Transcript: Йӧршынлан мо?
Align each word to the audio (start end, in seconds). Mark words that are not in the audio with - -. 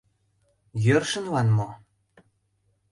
Йӧршынлан 0.85 1.47
мо? 1.57 1.69